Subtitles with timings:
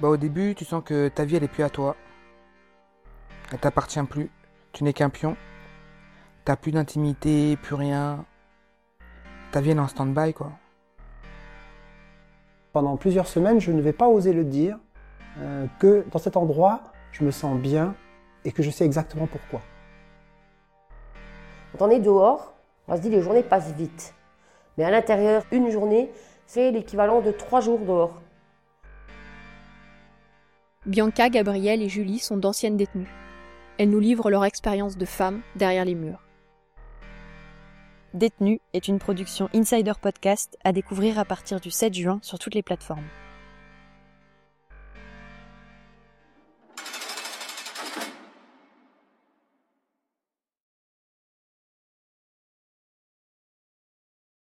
[0.00, 1.96] Bah au début, tu sens que ta vie elle est plus à toi.
[3.50, 4.30] Elle t'appartient plus.
[4.72, 5.36] Tu n'es qu'un pion.
[6.44, 8.26] T'as plus d'intimité, plus rien.
[9.52, 10.52] Ta vie elle est en stand-by quoi.
[12.74, 14.78] Pendant plusieurs semaines, je ne vais pas oser le dire
[15.38, 16.82] euh, que dans cet endroit,
[17.12, 17.94] je me sens bien
[18.44, 19.62] et que je sais exactement pourquoi.
[21.72, 22.52] Quand on est dehors,
[22.86, 24.14] on se dit les journées passent vite.
[24.76, 26.10] Mais à l'intérieur, une journée,
[26.46, 28.20] c'est l'équivalent de trois jours dehors.
[30.86, 33.12] Bianca, Gabrielle et Julie sont d'anciennes détenues.
[33.76, 36.22] Elles nous livrent leur expérience de femmes derrière les murs.
[38.14, 42.54] Détenu est une production Insider Podcast à découvrir à partir du 7 juin sur toutes
[42.54, 43.08] les plateformes.